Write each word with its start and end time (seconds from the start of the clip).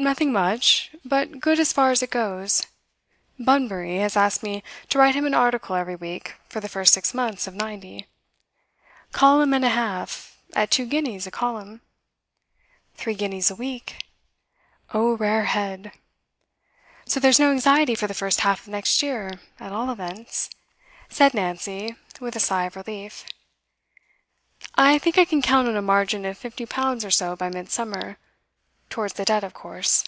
'Nothing 0.00 0.30
much, 0.30 0.94
but 1.04 1.40
good 1.40 1.58
as 1.58 1.72
far 1.72 1.90
as 1.90 2.04
it 2.04 2.10
goes. 2.10 2.64
Bunbury 3.36 3.96
has 3.96 4.16
asked 4.16 4.44
me 4.44 4.62
to 4.90 4.96
write 4.96 5.16
him 5.16 5.26
an 5.26 5.34
article 5.34 5.74
every 5.74 5.96
week 5.96 6.36
for 6.48 6.60
the 6.60 6.68
first 6.68 6.94
six 6.94 7.12
months 7.12 7.48
of 7.48 7.54
'90. 7.56 8.06
Column 9.10 9.52
and 9.52 9.64
a 9.64 9.70
half, 9.70 10.38
at 10.54 10.70
two 10.70 10.86
guineas 10.86 11.26
a 11.26 11.32
column.' 11.32 11.80
'Three 12.94 13.14
guineas 13.16 13.50
a 13.50 13.56
week.' 13.56 14.04
'O 14.94 15.16
rare 15.16 15.46
head!' 15.46 15.90
'So 17.04 17.18
there's 17.18 17.40
no 17.40 17.50
anxiety 17.50 17.96
for 17.96 18.06
the 18.06 18.14
first 18.14 18.42
half 18.42 18.60
of 18.60 18.68
next 18.68 19.02
year, 19.02 19.40
at 19.58 19.72
all 19.72 19.90
events,' 19.90 20.48
said 21.08 21.34
Nancy, 21.34 21.96
with 22.20 22.36
a 22.36 22.40
sigh 22.40 22.66
of 22.66 22.76
relief. 22.76 23.24
'I 24.76 25.00
think 25.00 25.18
I 25.18 25.24
can 25.24 25.42
count 25.42 25.66
on 25.66 25.74
a 25.74 25.82
margin 25.82 26.24
of 26.24 26.38
fifty 26.38 26.66
pounds 26.66 27.04
or 27.04 27.10
so 27.10 27.34
by 27.34 27.48
midsummer 27.48 28.16
towards 28.90 29.12
the 29.12 29.24
debt, 29.26 29.44
of 29.44 29.52
course. 29.52 30.02